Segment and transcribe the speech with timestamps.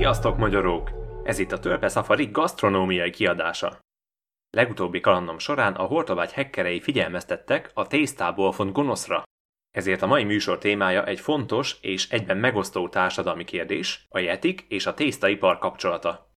[0.00, 0.90] Sziasztok, magyarók!
[1.24, 3.78] Ez itt a Törpe Safari gasztronómiai kiadása.
[4.50, 9.22] Legutóbbi kalandom során a Hortobágy hekkerei figyelmeztettek a tésztából font gonoszra.
[9.70, 14.86] Ezért a mai műsor témája egy fontos és egyben megosztó társadalmi kérdés, a jetik és
[14.86, 16.32] a tésztaipar kapcsolata.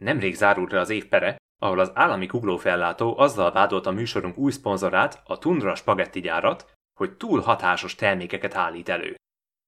[0.00, 3.50] Nemrég zárult le az év pere, ahol az állami kuglófellátó azzal
[3.84, 9.14] a műsorunk új szponzorát, a Tundra spagetti gyárat, hogy túl hatásos termékeket állít elő.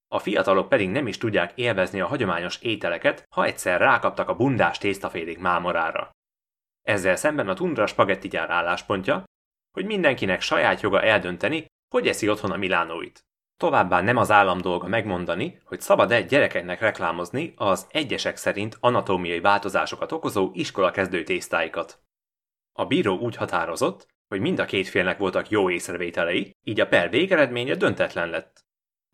[0.07, 4.77] A fiatalok pedig nem is tudják élvezni a hagyományos ételeket, ha egyszer rákaptak a bundás
[4.77, 6.09] tésztafélék mámorára.
[6.81, 9.23] Ezzel szemben a Tundra spagetti gyár álláspontja,
[9.71, 13.19] hogy mindenkinek saját joga eldönteni, hogy eszi otthon a milánóit.
[13.57, 20.11] Továbbá nem az állam dolga megmondani, hogy szabad-e gyerekeknek reklámozni az egyesek szerint anatómiai változásokat
[20.11, 22.01] okozó iskola kezdő tésztáikat.
[22.79, 27.09] A bíró úgy határozott, hogy mind a két félnek voltak jó észrevételei, így a per
[27.09, 28.66] végeredménye döntetlen lett.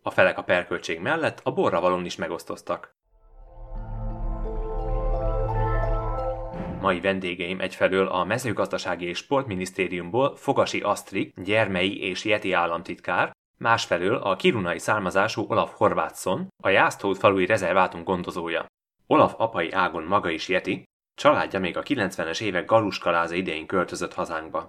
[0.05, 2.95] A felek a perköltség mellett a borravalon is megosztoztak.
[6.81, 14.35] Mai vendégeim egyfelől a mezőgazdasági és sportminisztériumból Fogasi Asztrik, gyermei és jeti államtitkár, másfelől a
[14.35, 18.65] kirunai származású Olaf Horvátszon, a Jásztót falui rezervátum gondozója.
[19.07, 20.83] Olaf apai ágon maga is jeti,
[21.15, 24.67] családja még a 90-es évek galuskaláza idején költözött hazánkba.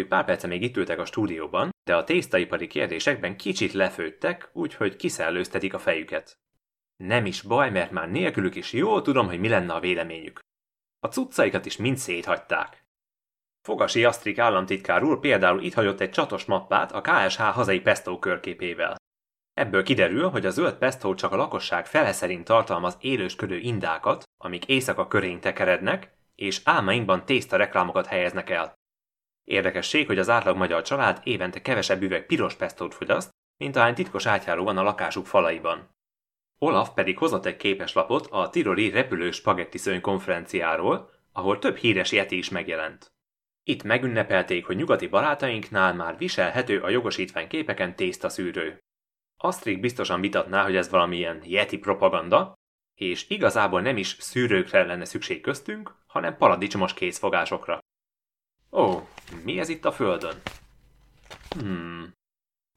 [0.00, 4.96] Ők pár perce még itt ültek a stúdióban, de a tésztaipari kérdésekben kicsit lefőttek, úgyhogy
[4.96, 6.38] kiszellőztetik a fejüket.
[6.96, 10.38] Nem is baj, mert már nélkülük is jól tudom, hogy mi lenne a véleményük.
[10.98, 12.84] A cuccaikat is mind széthagyták.
[13.62, 18.96] Fogasi Asztrik államtitkár úr például itt hagyott egy csatos mappát a KSH hazai pesto körképével.
[19.52, 24.66] Ebből kiderül, hogy a zöld pesto csak a lakosság fele szerint tartalmaz élősködő indákat, amik
[24.66, 28.78] éjszaka körén tekerednek, és álmainkban tészta reklámokat helyeznek el.
[29.50, 34.26] Érdekesség, hogy az átlag magyar család évente kevesebb üveg piros pestót fogyaszt, mint ahány titkos
[34.26, 35.88] átjáró van a lakásuk falaiban.
[36.58, 42.36] Olaf pedig hozott egy képeslapot a Tiroli repülő spagetti szőny konferenciáról, ahol több híres jeti
[42.36, 43.12] is megjelent.
[43.62, 48.78] Itt megünnepelték, hogy nyugati barátainknál már viselhető a jogosítvány képeken tésztaszűrő.
[49.36, 52.54] Astrid biztosan vitatná, hogy ez valamilyen yeti propaganda,
[52.94, 57.78] és igazából nem is szűrőkre lenne szükség köztünk, hanem paradicsomos készfogásokra.
[58.72, 59.00] Ó,
[59.44, 60.40] mi ez itt a földön?
[61.58, 62.12] Hmm.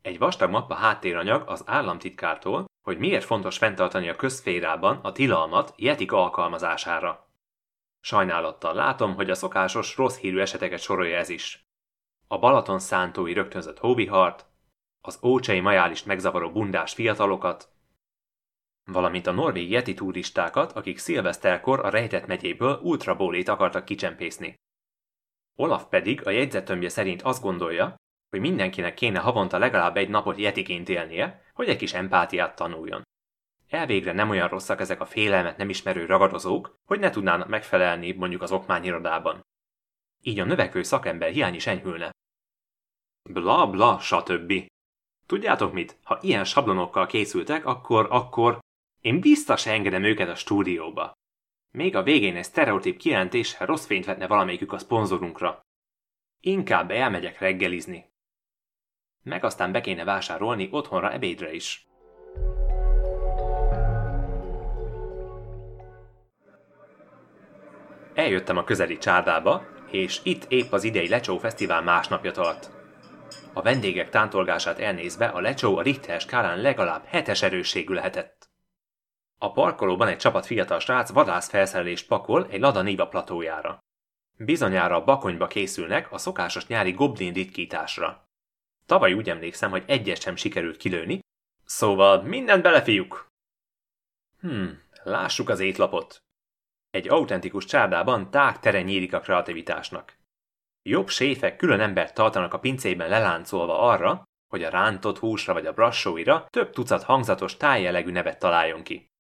[0.02, 6.12] Egy vastag mappa háttéranyag az államtitkártól, hogy miért fontos fenntartani a közférában a tilalmat jetik
[6.12, 7.28] alkalmazására.
[8.00, 11.66] Sajnálattal látom, hogy a szokásos rossz hírű eseteket sorolja ez is.
[12.28, 14.46] A Balaton szántói rögtönzött hóvihart,
[15.02, 17.70] az ócsei majálist megzavaró bundás fiatalokat,
[18.86, 24.56] valamint a norvég yeti turistákat, akik szilveszterkor a rejtett megyéből ultrabólét akartak kicsempészni.
[25.56, 27.96] Olaf pedig a jegyzetömbje szerint azt gondolja,
[28.30, 33.02] hogy mindenkinek kéne havonta legalább egy napot yetiként élnie, hogy egy kis empátiát tanuljon.
[33.70, 38.42] Elvégre nem olyan rosszak ezek a félelmet nem ismerő ragadozók, hogy ne tudnának megfelelni mondjuk
[38.42, 39.42] az okmányirodában.
[40.22, 42.12] Így a növekvő szakember hiány is enyhülne.
[43.30, 44.54] Bla bla, stb.
[45.26, 45.98] Tudjátok mit?
[46.04, 48.60] Ha ilyen sablonokkal készültek, akkor, akkor
[49.02, 51.12] én biztos engedem őket a stúdióba.
[51.78, 55.66] Még a végén egy sztereotíp kijelentés rossz fényt vetne valamelyikük a szponzorunkra.
[56.40, 58.06] Inkább elmegyek reggelizni.
[59.24, 61.88] Meg aztán be kéne vásárolni otthonra ebédre is.
[68.14, 72.72] Eljöttem a közeli csárdába, és itt épp az idei Lecsó Fesztivál másnapja tart.
[73.54, 78.43] A vendégek tántolgását elnézve a Lecsó a Richter skálán legalább hetes erősségű lehetett.
[79.44, 83.80] A parkolóban egy csapat fiatal srác vadász felszerelést pakol egy Lada Niva platójára.
[84.38, 88.24] Bizonyára a bakonyba készülnek a szokásos nyári goblin ritkításra.
[88.86, 91.20] Tavaly úgy emlékszem, hogy egyet sem sikerült kilőni,
[91.66, 93.28] szóval mindent bele, fiúk!
[94.40, 96.18] Hmm, lássuk az étlapot.
[96.90, 100.18] Egy autentikus csárdában tág tere nyílik a kreativitásnak.
[100.82, 105.74] Jobb séfek külön embert tartanak a pincében leláncolva arra, hogy a rántott húsra vagy a
[105.74, 109.12] brassóira több tucat hangzatos tájjellegű nevet találjon ki.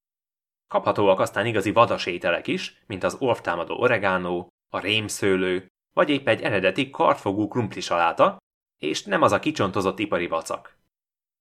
[0.73, 6.41] Kaphatóak aztán igazi vadas ételek is, mint az orvtámadó oregánó, a rémszőlő, vagy épp egy
[6.41, 8.37] eredeti kartfogú saláta,
[8.77, 10.77] és nem az a kicsontozott ipari vacak.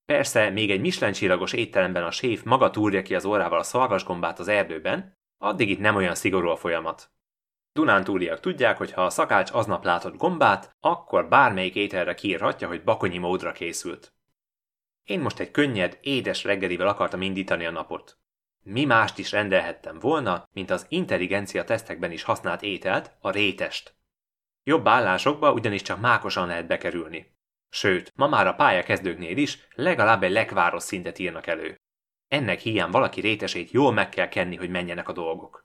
[0.05, 4.38] Persze, még egy Michelin csillagos étteremben a séf maga túrja ki az órával a szarvasgombát
[4.38, 7.11] az erdőben, addig itt nem olyan szigorú a folyamat.
[7.73, 13.19] Dunántúliak tudják, hogy ha a szakács aznap látott gombát, akkor bármelyik ételre kiírhatja, hogy bakonyi
[13.19, 14.14] módra készült.
[15.05, 18.21] Én most egy könnyed, édes reggelivel akartam indítani a napot.
[18.62, 23.94] Mi mást is rendelhettem volna, mint az intelligencia tesztekben is használt ételt, a rétest.
[24.64, 27.34] Jobb állásokba ugyanis csak mákosan lehet bekerülni.
[27.68, 31.80] Sőt, ma már a pályakezdőknél is legalább egy lekváros szintet írnak elő.
[32.28, 35.64] Ennek hiány valaki rétesét jól meg kell kenni, hogy menjenek a dolgok.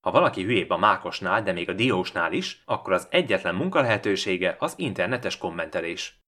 [0.00, 4.74] Ha valaki hülyébb a mákosnál, de még a diósnál is, akkor az egyetlen munkalehetősége az
[4.76, 6.20] internetes kommentelés.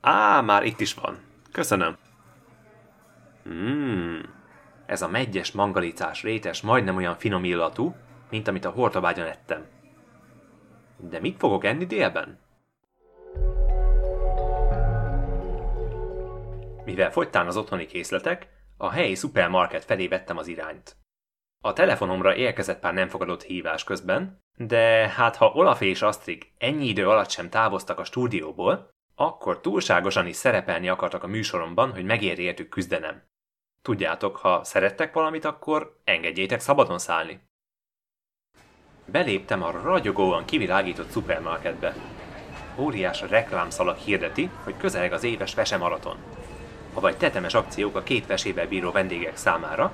[0.00, 1.18] Á, már itt is van.
[1.52, 1.96] Köszönöm.
[3.42, 4.41] Hmm,
[4.92, 7.94] ez a megyes mangalicás rétes majdnem olyan finom illatú,
[8.30, 9.66] mint amit a hortobágyon ettem.
[10.96, 12.38] De mit fogok enni délben?
[16.84, 20.96] Mivel fogytán az otthoni készletek, a helyi szupermarket felé vettem az irányt.
[21.64, 26.86] A telefonomra érkezett pár nem fogadott hívás közben, de hát ha Olaf és Astrid ennyi
[26.86, 32.68] idő alatt sem távoztak a stúdióból, akkor túlságosan is szerepelni akartak a műsoromban, hogy megérjétük
[32.68, 33.30] küzdenem.
[33.82, 37.40] Tudjátok, ha szerettek valamit, akkor engedjétek szabadon szállni.
[39.04, 41.94] Beléptem a ragyogóan kivilágított szupermarketbe.
[42.78, 46.16] Óriás reklámszalag hirdeti, hogy közeleg az éves vesemaraton.
[46.94, 49.92] Avagy tetemes akciók a két vesével bíró vendégek számára,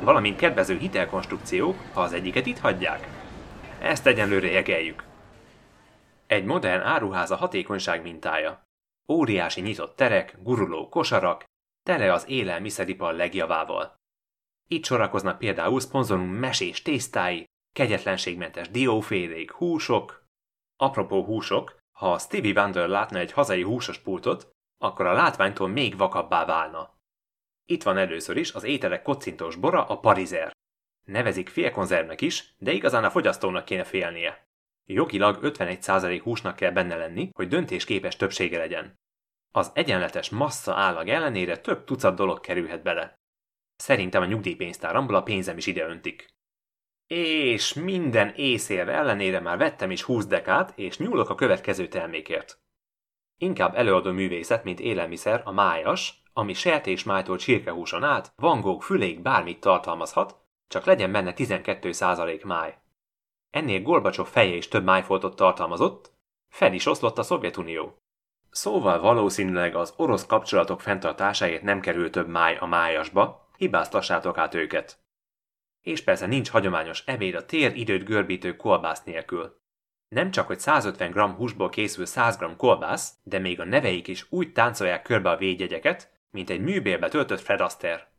[0.00, 3.06] valamint kedvező hitelkonstrukciók, ha az egyiket itt hagyják.
[3.78, 5.04] Ezt egyenlőre jegeljük.
[6.26, 8.62] Egy modern a hatékonyság mintája.
[9.08, 11.44] Óriási nyitott terek, guruló kosarak,
[11.82, 14.00] tele az élelmiszeripar legjavával.
[14.68, 20.26] Itt sorakoznak például szponzorunk mesés tésztái, kegyetlenségmentes diófélék, húsok.
[20.76, 26.44] Apropó húsok, ha Stevie Wonder látna egy hazai húsos pultot, akkor a látványtól még vakabbá
[26.44, 26.94] válna.
[27.64, 30.52] Itt van először is az ételek kocintós bora, a parizer.
[31.04, 34.46] Nevezik félkonzervnek is, de igazán a fogyasztónak kéne félnie.
[34.86, 38.94] Jogilag 51% húsnak kell benne lenni, hogy döntésképes többsége legyen.
[39.54, 43.20] Az egyenletes massza állag ellenére több tucat dolog kerülhet bele.
[43.76, 46.34] Szerintem a nyugdíjpénztáramból a pénzem is ide öntik.
[47.06, 52.60] És minden észér ellenére már vettem is 20 dekát, és nyúlok a következő termékért.
[53.36, 60.36] Inkább előadó művészet, mint élelmiszer a májas, ami sertésmájtól csirkehúson át, vangók fülék bármit tartalmazhat,
[60.68, 62.78] csak legyen benne 12% máj.
[63.50, 66.12] Ennél Gorbacsov feje is több májfoltot tartalmazott,
[66.48, 68.01] fel is oszlott a Szovjetunió.
[68.52, 74.98] Szóval valószínűleg az orosz kapcsolatok fenntartásáért nem kerül több máj a májasba, hibáztassátok át őket.
[75.80, 79.60] És persze nincs hagyományos ebéd a tér időt görbítő kolbász nélkül.
[80.08, 84.26] Nem csak, hogy 150 g húsból készül 100 g kolbász, de még a neveik is
[84.30, 88.12] úgy táncolják körbe a védjegyeket, mint egy műbérbe töltött Fred Astaire.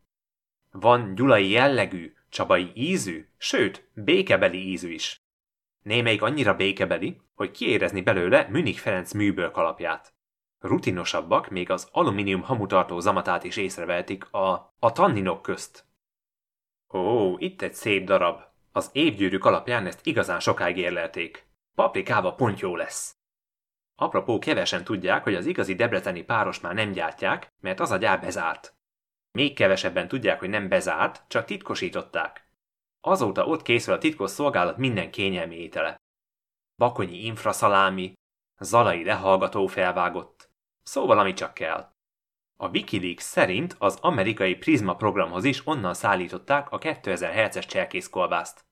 [0.72, 5.22] Van gyulai jellegű, csabai ízű, sőt, békebeli ízű is.
[5.82, 10.13] Némelyik annyira békebeli, hogy kiérezni belőle Münich Ferenc műből kalapját.
[10.64, 15.86] Rutinosabbak még az alumínium hamutartó zamatát is észrevehetik a, a tanninok közt.
[16.94, 18.42] Ó, itt egy szép darab.
[18.72, 21.48] Az évgyűrűk alapján ezt igazán sokáig érlelték.
[21.76, 23.16] Paprikába pont jó lesz.
[23.96, 28.22] Apropó kevesen tudják, hogy az igazi debreceni páros már nem gyártják, mert az a gyár
[28.22, 28.76] bezárt.
[29.32, 32.48] Még kevesebben tudják, hogy nem bezárt, csak titkosították.
[33.02, 35.96] Azóta ott készül a titkos szolgálat minden kényelmi étele.
[36.78, 38.14] Bakonyi infraszalámi,
[38.60, 40.43] zalai lehallgató felvágott.
[40.84, 41.92] Szóval, ami csak kell.
[42.58, 48.66] A Wikileaks szerint az amerikai Prisma programhoz is onnan szállították a 2000 Hz-es cserkészkolbászt.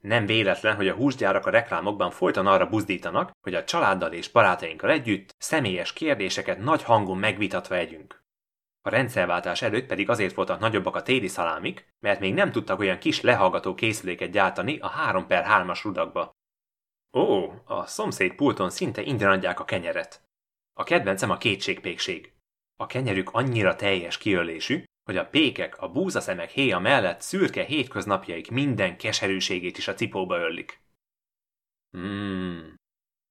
[0.00, 4.90] Nem véletlen, hogy a húsgyárak a reklámokban folyton arra buzdítanak, hogy a családdal és barátainkkal
[4.90, 8.24] együtt személyes kérdéseket nagy hangon megvitatva együnk.
[8.82, 12.98] A rendszerváltás előtt pedig azért voltak nagyobbak a téli szalámik, mert még nem tudtak olyan
[12.98, 16.36] kis lehallgató készüléket gyártani a 3x3-as rudakba.
[17.12, 20.23] Ó, a szomszéd pulton szinte ingyen adják a kenyeret.
[20.76, 22.32] A kedvencem a kétségpékség.
[22.76, 28.96] A kenyerük annyira teljes kiölésű, hogy a pékek, a búzaszemek héja mellett szürke hétköznapjaik minden
[28.96, 30.82] keserűségét is a cipóba öllik.
[31.90, 32.74] Hmm.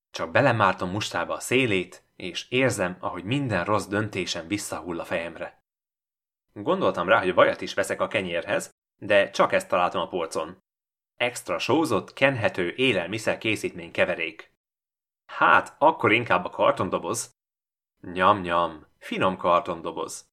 [0.09, 5.61] Csak belemártom mustába a szélét, és érzem, ahogy minden rossz döntésem visszahull a fejemre.
[6.53, 10.57] Gondoltam rá, hogy vajat is veszek a kenyérhez, de csak ezt találtam a polcon.
[11.15, 14.52] Extra sózott, kenhető élelmiszer készítmény keverék.
[15.37, 17.35] Hát, akkor inkább a kartondoboz.
[18.01, 20.31] Nyam-nyam, finom kartondoboz.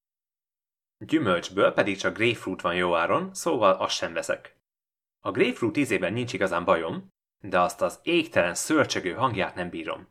[0.99, 4.57] Gyümölcsből pedig csak grapefruit van jó áron, szóval azt sem veszek.
[5.21, 10.09] A grapefruit ízében nincs igazán bajom, de azt az égtelen szörcsögő hangját nem bírom.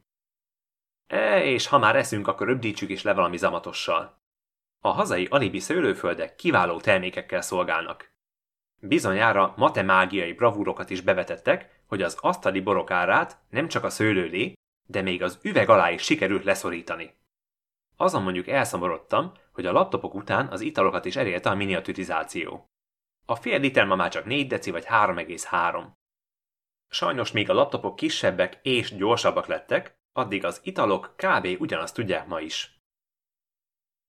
[1.08, 4.22] E, és ha már eszünk, akkor röbdítsük is le valami zamatossal.
[4.80, 8.14] A hazai alibi szőlőföldek kiváló termékekkel szolgálnak.
[8.82, 14.54] Bizonyára matemágiai bravúrokat is bevetettek, hogy az asztali borok árát nem csak a szőlőlé,
[14.90, 17.18] de még az üveg alá is sikerült leszorítani.
[17.98, 22.66] Azon mondjuk elszomorodtam, hogy a laptopok után az italokat is elérte a miniaturizáció.
[23.26, 25.86] A fél liter ma már csak 4 deci vagy 3,3.
[26.88, 31.48] Sajnos még a laptopok kisebbek és gyorsabbak lettek, addig az italok kb.
[31.60, 32.80] ugyanazt tudják ma is.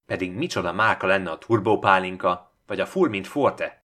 [0.04, 3.84] Pedig micsoda márka lenne a turbópálinka, vagy a full mint forte.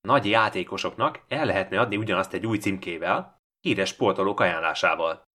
[0.00, 5.27] Nagy játékosoknak el lehetne adni ugyanazt egy új címkével, híres sportolók ajánlásával.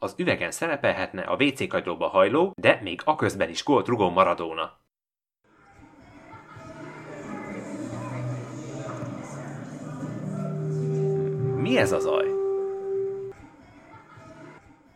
[0.00, 4.78] Az üvegen szerepelhetne a WC kagylóba hajló, de még aközben is gólt rugó Maradona.
[11.56, 12.26] Mi ez az zaj?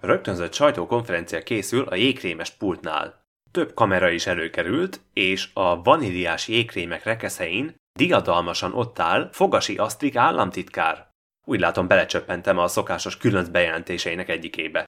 [0.00, 3.20] Rögtönzött sajtókonferencia készül a jégkrémes pultnál.
[3.50, 11.10] Több kamera is előkerült, és a vaníliás jégkrémek rekeszein diadalmasan ott áll Fogasi Asztrik államtitkár.
[11.44, 14.84] Úgy látom belecsöppentem a szokásos különc bejelentéseinek egyikébe.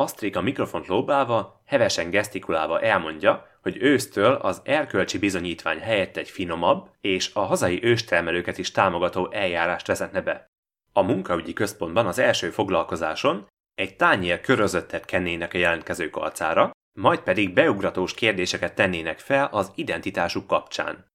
[0.00, 6.90] Asztrik a mikrofont lóbálva, hevesen gesztikulálva elmondja, hogy ősztől az erkölcsi bizonyítvány helyett egy finomabb
[7.00, 10.46] és a hazai őstermelőket is támogató eljárást vezetne be.
[10.92, 17.52] A munkaügyi központban az első foglalkozáson egy tányér körözöttet kennének a jelentkezők arcára, majd pedig
[17.54, 21.06] beugratós kérdéseket tennének fel az identitásuk kapcsán.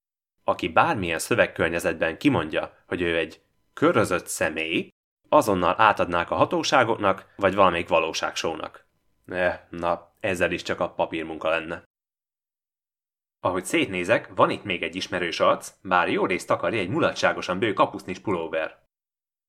[0.44, 3.40] Aki bármilyen szövegkörnyezetben kimondja, hogy ő egy
[3.74, 4.88] körözött személy,
[5.28, 8.86] azonnal átadnák a hatóságoknak, vagy valamelyik valóságsónak.
[9.26, 11.84] Eh, na, ezzel is csak a papírmunka lenne.
[13.40, 17.72] Ahogy szétnézek, van itt még egy ismerős arc, bár jó részt takarja egy mulatságosan bő
[17.72, 18.84] kapusznis pulóver.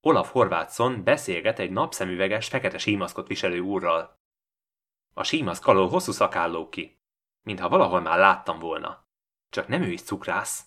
[0.01, 4.19] Olaf Horváthson beszélget egy napszemüveges, fekete símaszkot viselő úrral.
[5.13, 7.00] A símaszk alól hosszú szakállók ki,
[7.41, 9.05] mintha valahol már láttam volna.
[9.50, 10.65] Csak nem ő is cukrász.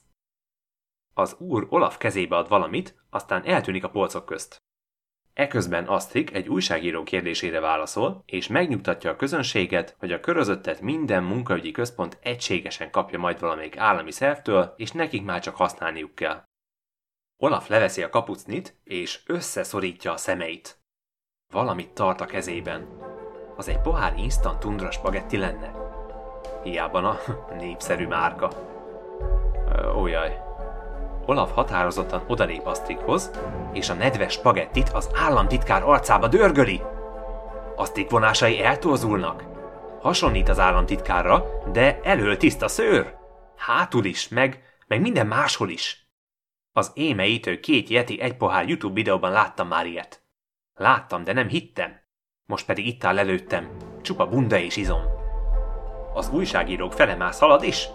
[1.14, 4.62] Az úr Olaf kezébe ad valamit, aztán eltűnik a polcok közt.
[5.41, 11.71] Eközben Asztrik egy újságíró kérdésére válaszol, és megnyugtatja a közönséget, hogy a körözöttet minden munkaügyi
[11.71, 16.43] központ egységesen kapja majd valamelyik állami szervtől, és nekik már csak használniuk kell.
[17.37, 20.79] Olaf leveszi a kapucnit, és összeszorítja a szemeit.
[21.53, 22.89] Valamit tart a kezében.
[23.57, 25.73] Az egy pohár instant tundra spagetti lenne.
[26.63, 27.19] Hiába a
[27.61, 28.51] népszerű márka.
[29.97, 30.50] Ó jaj.
[31.27, 33.31] Olaf határozottan odalép Asztrikhoz,
[33.73, 36.83] és a nedves spagettit az államtitkár arcába dörgöli.
[37.77, 39.45] Asztrik vonásai eltorzulnak.
[40.00, 43.17] Hasonlít az államtitkárra, de elől tiszta szőr.
[43.57, 46.09] Hátul is, meg, meg minden máshol is.
[46.73, 50.23] Az émeítő két Yeti egy pohár YouTube videóban láttam már ilyet.
[50.75, 52.00] Láttam, de nem hittem.
[52.47, 53.71] Most pedig itt áll előttem.
[54.03, 55.03] Csupa bunda és izom.
[56.15, 57.89] Az újságírók felemász halad is,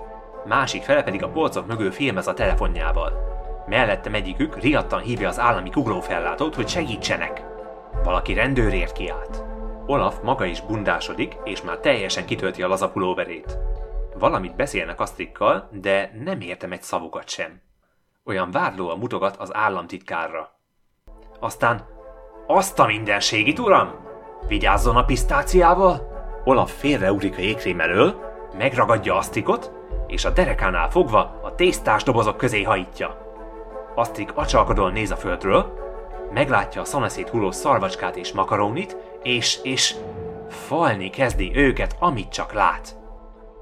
[0.46, 3.34] másik fele pedig a polcok mögül filmez a telefonjával.
[3.68, 7.46] Mellettem egyikük riadtan hívja az állami ugrófellátót, hogy segítsenek.
[8.04, 9.44] Valaki rendőrért kiállt.
[9.86, 13.58] Olaf maga is bundásodik, és már teljesen kitölti a lazapulóverét.
[14.20, 17.62] Valamit beszélnek Asztrikkal, de nem értem egy szavukat sem.
[18.25, 20.50] Olyan vádlóan mutogat az államtitkárra.
[21.40, 21.86] Aztán,
[22.48, 23.96] azt a mindenségit, uram!
[24.48, 26.14] Vigyázzon a pisztáciával!
[26.44, 28.20] Olaf félreugrik a jégkrém elől,
[28.58, 29.72] megragadja Asztrikot,
[30.07, 33.33] és a derekánál fogva a tésztás dobozok közé hajítja.
[33.95, 35.83] Asztrik acsalkodóan néz a földről,
[36.33, 39.95] meglátja a szanaszét hulló szarvacskát és makaronit, és, és
[40.50, 42.95] falni kezdi őket, amit csak lát.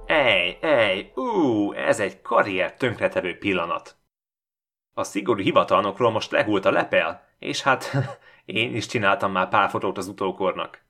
[0.05, 3.95] Ej, ej, ú, ez egy karrier tönkretevő pillanat.
[4.93, 7.91] A szigorú hivatalnokról most lehult a lepel, és hát
[8.45, 10.81] én is csináltam már pár fotót az utókornak.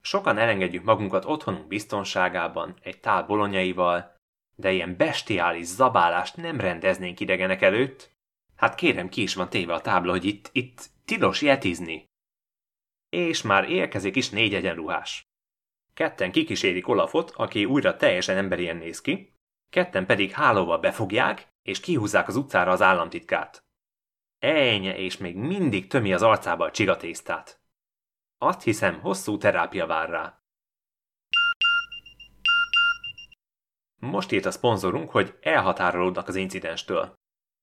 [0.00, 4.13] Sokan elengedjük magunkat otthonunk biztonságában, egy tál bolonyaival,
[4.56, 8.12] de ilyen bestiális zabálást nem rendeznénk idegenek előtt.
[8.56, 12.10] Hát kérem, ki is van téve a tábla, hogy itt, itt tilos jetizni.
[13.08, 15.28] És már érkezik is négy egyenruhás.
[15.94, 19.32] Ketten kikísérik Olafot, aki újra teljesen emberien néz ki,
[19.70, 23.64] ketten pedig hálóval befogják, és kihúzzák az utcára az államtitkát.
[24.38, 27.60] Ejnye, és még mindig tömi az arcába a csigatésztát.
[28.38, 30.43] Azt hiszem, hosszú terápia vár rá.
[34.04, 37.14] Most írt a szponzorunk, hogy elhatárolódnak az incidenstől.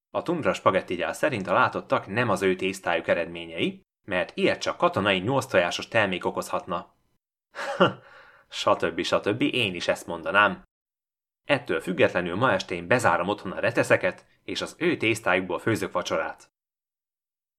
[0.10, 5.20] A Tundra spagettigyár szerint a látottak nem az ő tésztájuk eredményei, mert ilyet csak katonai
[5.20, 6.94] nyolc tojásos termék okozhatna.
[8.50, 9.02] stb.
[9.02, 9.42] stb.
[9.42, 10.64] én is ezt mondanám.
[11.48, 16.50] Ettől függetlenül ma este én bezárom otthon a reteszeket, és az ő tésztájukból főzök vacsorát.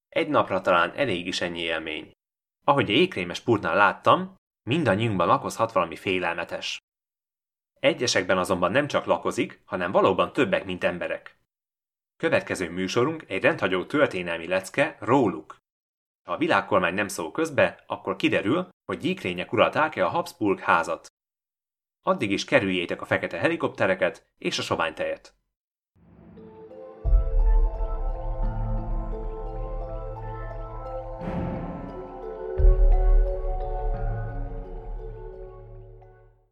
[0.09, 2.11] Egy napra talán elég is ennyi élmény.
[2.65, 6.79] Ahogy a jégkrémes pultnál láttam, mindannyiunkban lakozhat valami félelmetes.
[7.83, 11.37] Egyesekben azonban nem csak lakozik, hanem valóban többek, mint emberek.
[12.17, 15.57] Következő műsorunk egy rendhagyó történelmi lecke róluk.
[16.23, 21.07] Ha a világkormány nem szól közbe, akkor kiderül, hogy gyíkrények uralták-e a Habsburg házat.
[22.01, 25.35] Addig is kerüljétek a fekete helikoptereket és a soványtejet.